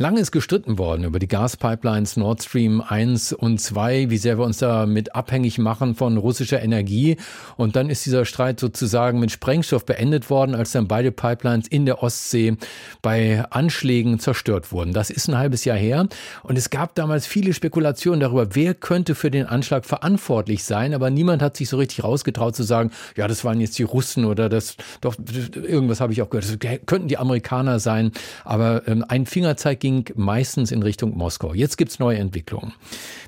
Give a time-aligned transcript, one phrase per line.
[0.00, 4.44] Lange ist gestritten worden über die Gaspipelines Nord Stream 1 und 2, wie sehr wir
[4.44, 7.16] uns damit abhängig machen von russischer Energie.
[7.56, 11.84] Und dann ist dieser Streit sozusagen mit Sprengstoff beendet worden, als dann beide Pipelines in
[11.84, 12.56] der Ostsee
[13.02, 14.92] bei Anschlägen zerstört wurden.
[14.92, 16.06] Das ist ein halbes Jahr her.
[16.44, 20.94] Und es gab damals viele Spekulationen darüber, wer könnte für den Anschlag verantwortlich sein.
[20.94, 24.26] Aber niemand hat sich so richtig rausgetraut zu sagen, ja, das waren jetzt die Russen
[24.26, 25.16] oder das, doch,
[25.54, 28.12] irgendwas habe ich auch gehört, das könnten die Amerikaner sein.
[28.44, 29.80] Aber ähm, ein Fingerzeig
[30.14, 31.54] meistens in Richtung Moskau.
[31.54, 32.72] Jetzt gibt's neue Entwicklungen.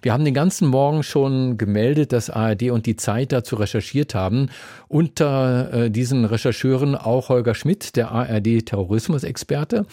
[0.03, 4.49] Wir haben den ganzen Morgen schon gemeldet, dass ARD und die Zeit dazu recherchiert haben.
[4.89, 9.87] Unter äh, diesen Rechercheuren auch Holger Schmidt, der ARD-Terrorismusexperte.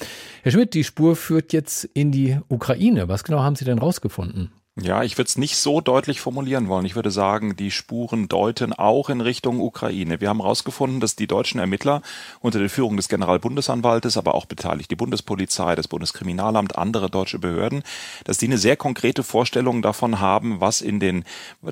[0.44, 3.08] Herr Schmidt, die Spur führt jetzt in die Ukraine.
[3.08, 4.52] Was genau haben Sie denn rausgefunden?
[4.80, 6.86] Ja, ich würde es nicht so deutlich formulieren wollen.
[6.86, 10.22] Ich würde sagen, die Spuren deuten auch in Richtung Ukraine.
[10.22, 12.04] Wir haben herausgefunden, dass die deutschen Ermittler
[12.42, 17.82] unter der Führung des Generalbundesanwaltes, aber auch beteiligt die Bundespolizei, das Bundeskriminalamt, andere deutsche Behörden,
[18.26, 21.24] dass die eine sehr konkrete Vorstellung davon haben, was in den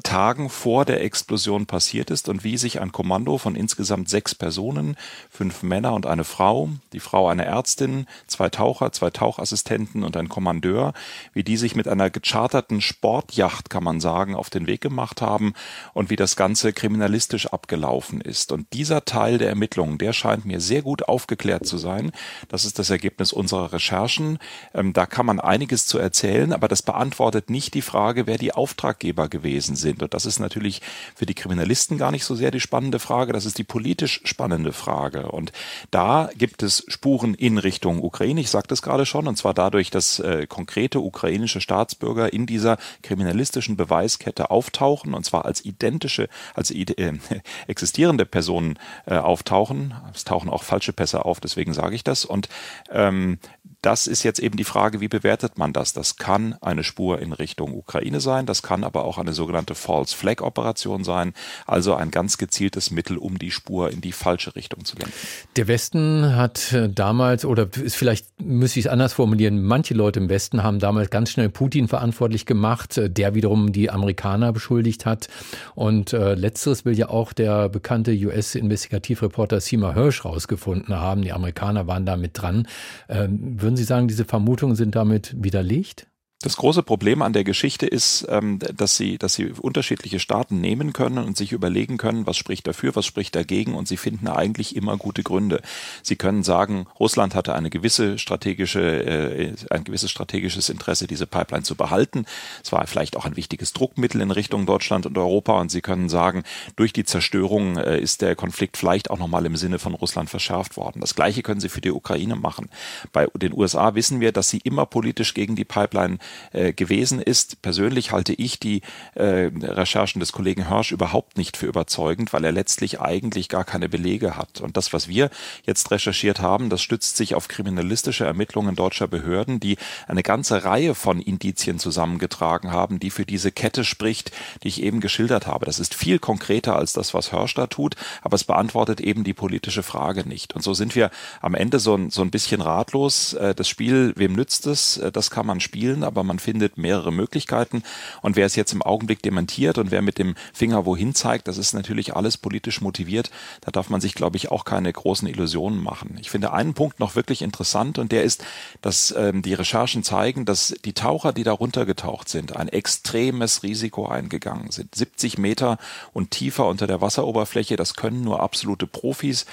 [0.01, 4.97] Tagen vor der Explosion passiert ist und wie sich ein Kommando von insgesamt sechs Personen,
[5.29, 10.27] fünf Männer und eine Frau, die Frau eine Ärztin, zwei Taucher, zwei Tauchassistenten und ein
[10.27, 10.93] Kommandeur,
[11.33, 15.53] wie die sich mit einer gecharterten Sportjacht, kann man sagen, auf den Weg gemacht haben
[15.93, 18.53] und wie das Ganze kriminalistisch abgelaufen ist.
[18.53, 22.11] Und dieser Teil der Ermittlungen, der scheint mir sehr gut aufgeklärt zu sein.
[22.47, 24.39] Das ist das Ergebnis unserer Recherchen.
[24.73, 28.53] Ähm, da kann man einiges zu erzählen, aber das beantwortet nicht die Frage, wer die
[28.53, 30.01] Auftraggeber gewesen sind.
[30.01, 30.81] Und das ist natürlich
[31.15, 34.71] für die Kriminalisten gar nicht so sehr die spannende Frage, das ist die politisch spannende
[34.71, 35.31] Frage.
[35.31, 35.51] Und
[35.91, 38.39] da gibt es Spuren in Richtung Ukraine.
[38.39, 42.77] Ich sagte es gerade schon, und zwar dadurch, dass äh, konkrete ukrainische Staatsbürger in dieser
[43.01, 46.85] kriminalistischen Beweiskette auftauchen, und zwar als identische, als äh,
[47.67, 49.93] existierende Personen äh, auftauchen.
[50.13, 52.25] Es tauchen auch falsche Pässe auf, deswegen sage ich das.
[52.25, 52.49] Und
[52.91, 53.39] ähm,
[53.85, 55.93] das ist jetzt eben die Frage, wie bewertet man das?
[55.93, 60.15] Das kann eine Spur in Richtung Ukraine sein, das kann aber auch eine sogenannte False
[60.15, 61.33] Flag Operation sein,
[61.67, 65.13] also ein ganz gezieltes Mittel, um die Spur in die falsche Richtung zu lenken.
[65.55, 70.19] Der Westen hat äh, damals, oder ist vielleicht müsste ich es anders formulieren, manche Leute
[70.19, 75.05] im Westen haben damals ganz schnell Putin verantwortlich gemacht, äh, der wiederum die Amerikaner beschuldigt
[75.05, 75.27] hat.
[75.75, 81.21] Und äh, letzteres will ja auch der bekannte US-Investigativreporter Seymour Hirsch rausgefunden haben.
[81.21, 82.67] Die Amerikaner waren da dran.
[83.09, 86.07] Ähm, würden Sie sagen, diese Vermutungen sind damit widerlegt?
[86.45, 90.93] Das große Problem an der Geschichte ist, ähm, dass sie, dass sie unterschiedliche Staaten nehmen
[90.93, 94.75] können und sich überlegen können, was spricht dafür, was spricht dagegen, und sie finden eigentlich
[94.75, 95.63] immer gute Gründe.
[96.03, 101.63] Sie können sagen, Russland hatte eine gewisse strategische, äh, ein gewisses strategisches Interesse, diese Pipeline
[101.63, 102.27] zu behalten.
[102.63, 106.09] Es war vielleicht auch ein wichtiges Druckmittel in Richtung Deutschland und Europa, und sie können
[106.09, 106.43] sagen,
[106.75, 110.77] durch die Zerstörung äh, ist der Konflikt vielleicht auch nochmal im Sinne von Russland verschärft
[110.77, 111.01] worden.
[111.01, 112.69] Das Gleiche können sie für die Ukraine machen.
[113.11, 116.19] Bei den USA wissen wir, dass sie immer politisch gegen die Pipeline
[116.53, 117.61] äh, gewesen ist.
[117.61, 118.81] Persönlich halte ich die
[119.15, 123.89] äh, Recherchen des Kollegen Hirsch überhaupt nicht für überzeugend, weil er letztlich eigentlich gar keine
[123.89, 124.61] Belege hat.
[124.61, 125.29] Und das, was wir
[125.65, 130.95] jetzt recherchiert haben, das stützt sich auf kriminalistische Ermittlungen deutscher Behörden, die eine ganze Reihe
[130.95, 134.31] von Indizien zusammengetragen haben, die für diese Kette spricht,
[134.63, 135.65] die ich eben geschildert habe.
[135.65, 139.33] Das ist viel konkreter als das, was Hirsch da tut, aber es beantwortet eben die
[139.33, 140.53] politische Frage nicht.
[140.53, 143.33] Und so sind wir am Ende so ein, so ein bisschen ratlos.
[143.33, 144.97] Äh, das Spiel, wem nützt es?
[144.97, 147.83] Äh, das kann man spielen, aber man findet mehrere Möglichkeiten.
[148.21, 151.57] Und wer es jetzt im Augenblick dementiert und wer mit dem Finger wohin zeigt, das
[151.57, 153.31] ist natürlich alles politisch motiviert.
[153.61, 156.17] Da darf man sich, glaube ich, auch keine großen Illusionen machen.
[156.19, 158.43] Ich finde einen Punkt noch wirklich interessant und der ist,
[158.81, 164.07] dass ähm, die Recherchen zeigen, dass die Taucher, die da runtergetaucht sind, ein extremes Risiko
[164.07, 164.95] eingegangen sind.
[164.95, 165.77] 70 Meter
[166.13, 169.45] und tiefer unter der Wasseroberfläche, das können nur absolute Profis.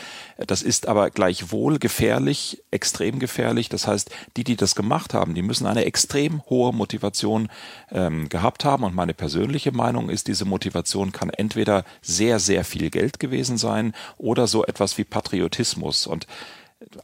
[0.46, 3.68] Das ist aber gleichwohl gefährlich, extrem gefährlich.
[3.68, 7.48] Das heißt, die, die das gemacht haben, die müssen eine extrem hohe Motivation
[7.90, 8.84] ähm, gehabt haben.
[8.84, 13.94] Und meine persönliche Meinung ist, diese Motivation kann entweder sehr, sehr viel Geld gewesen sein
[14.18, 16.06] oder so etwas wie Patriotismus.
[16.06, 16.26] Und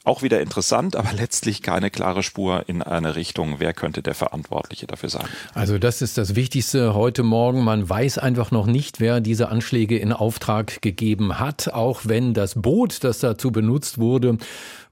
[0.05, 4.87] auch wieder interessant, aber letztlich keine klare Spur in eine Richtung, wer könnte der Verantwortliche
[4.87, 5.27] dafür sein.
[5.55, 7.65] Also das ist das Wichtigste heute Morgen.
[7.65, 12.55] Man weiß einfach noch nicht, wer diese Anschläge in Auftrag gegeben hat, auch wenn das
[12.61, 14.39] Boot, das dazu benutzt wurde,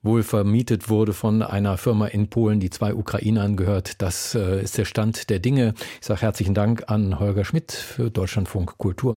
[0.02, 4.00] wohl vermietet wurde von einer Firma in Polen, die zwei Ukrainern gehört.
[4.02, 5.74] Das äh, ist der Stand der Dinge.
[6.00, 9.14] Ich sage herzlichen Dank an Holger Schmidt für Deutschlandfunk Kultur.